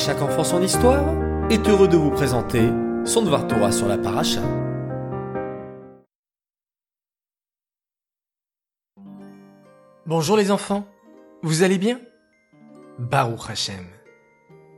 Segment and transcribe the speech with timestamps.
[0.00, 1.04] chaque enfant son histoire
[1.50, 2.70] est heureux de vous présenter
[3.04, 4.40] son Dvar Torah sur la paracha.
[10.06, 10.86] Bonjour les enfants,
[11.42, 12.00] vous allez bien?
[12.98, 13.84] Baruch Hashem.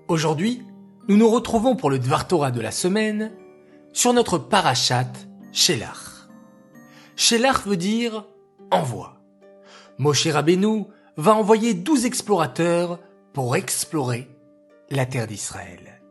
[0.09, 0.61] Aujourd'hui,
[1.09, 3.31] nous nous retrouvons pour le Dvar Torah de la semaine
[3.93, 5.13] sur notre parachat
[5.53, 6.27] Shelach.
[7.15, 8.27] Shelach veut dire
[8.73, 9.23] envoi.
[9.99, 10.87] Moshe Rabbeinu
[11.17, 12.99] va envoyer douze explorateurs
[13.33, 14.29] pour explorer
[14.93, 16.03] la terre d'Israël.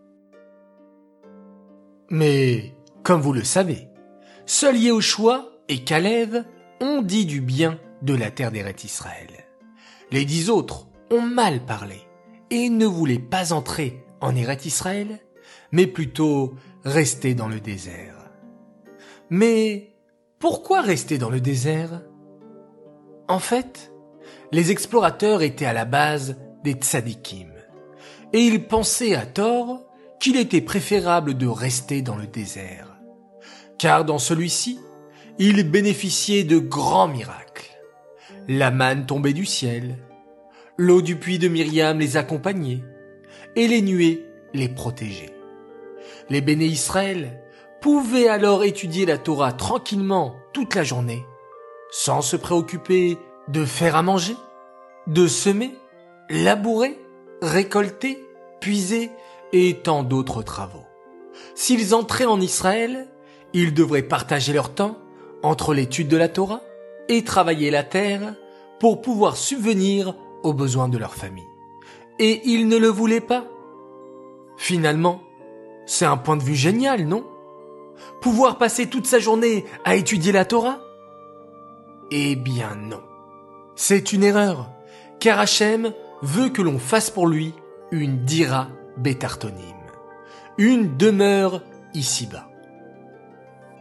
[2.10, 3.88] Mais, comme vous le savez,
[4.46, 6.44] seuls Yehoshua et Caleb
[6.82, 9.30] ont dit du bien de la terre d'Eret Israël.
[10.12, 12.02] Les dix autres ont mal parlé
[12.50, 15.20] et ne voulaient pas entrer en Eret Israël,
[15.72, 18.32] mais plutôt rester dans le désert.
[19.30, 19.96] Mais
[20.40, 22.02] pourquoi rester dans le désert?
[23.28, 23.94] En fait,
[24.52, 27.51] les explorateurs étaient à la base des tzadikim,
[28.34, 29.84] et ils pensaient à tort
[30.20, 32.98] qu'il était préférable de rester dans le désert,
[33.78, 34.80] car dans celui-ci,
[35.40, 37.72] ils bénéficiaient de grands miracles.
[38.48, 39.98] La manne tombait du ciel,
[40.78, 42.84] l'eau du puits de Myriam les accompagnait,
[43.56, 45.36] et les nuées les protégeaient.
[46.30, 47.42] Les béné Israël
[47.82, 51.26] pouvaient alors étudier la Torah tranquillement toute la journée,
[51.90, 54.36] sans se préoccuper de faire à manger,
[55.08, 55.76] de semer,
[56.30, 57.00] labourer,
[57.42, 58.24] récolter,
[58.60, 59.12] puiser
[59.54, 60.86] et tant d'autres travaux.
[61.56, 63.08] S'ils entraient en Israël,
[63.54, 64.98] ils devraient partager leur temps
[65.44, 66.62] entre l'étude de la Torah
[67.10, 68.36] et travailler la terre
[68.80, 71.48] pour pouvoir subvenir aux besoins de leur famille.
[72.20, 73.46] Et ils ne le voulaient pas.
[74.58, 75.22] Finalement,
[75.86, 77.26] c'est un point de vue génial, non?
[78.22, 80.80] Pouvoir passer toute sa journée à étudier la Torah?
[82.12, 83.02] Eh bien non.
[83.76, 84.70] C'est une erreur,
[85.20, 87.54] car Hachem veut que l'on fasse pour lui
[87.92, 89.76] une dira bétartonym,
[90.58, 91.62] une demeure
[91.94, 92.48] ici-bas.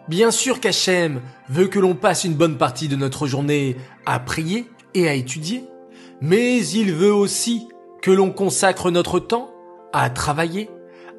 [0.09, 3.77] Bien sûr qu'Hachem veut que l'on passe une bonne partie de notre journée
[4.07, 5.65] à prier et à étudier,
[6.21, 7.69] mais il veut aussi
[8.03, 9.53] que l'on consacre notre temps
[9.93, 10.69] à travailler,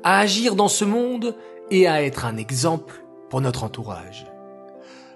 [0.03, 1.35] à agir dans ce monde
[1.69, 4.28] et à être un exemple pour notre entourage.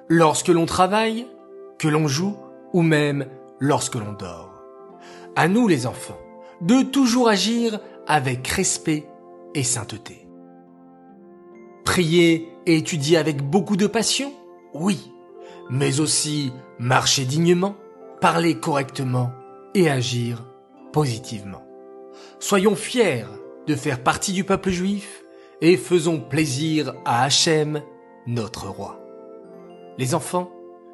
[0.08, 1.28] Lorsque l'on travaille,
[1.78, 2.38] que l'on joue
[2.74, 3.26] ou même
[3.60, 4.55] lorsque l'on dort.
[5.36, 6.20] À nous les enfants
[6.62, 9.06] de toujours agir avec respect
[9.54, 10.28] et sainteté.
[11.84, 14.32] Prier et étudier avec beaucoup de passion
[14.74, 15.12] Oui,
[15.70, 17.76] mais aussi marcher dignement,
[18.22, 19.32] parler correctement
[19.74, 20.46] et agir
[20.94, 21.64] positivement.
[22.40, 23.26] Soyons fiers
[23.68, 25.26] de faire partie du peuple juif
[25.62, 27.82] et faisons plaisir à Hachem,
[28.26, 29.02] notre roi.
[29.98, 30.50] Les enfants,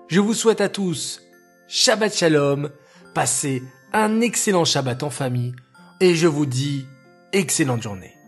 [0.07, 1.21] je vous souhaite à tous
[1.67, 2.69] Shabbat Shalom,
[3.13, 3.61] passez
[3.93, 5.53] un excellent Shabbat en famille
[5.99, 6.85] et je vous dis
[7.33, 8.20] excellente journée.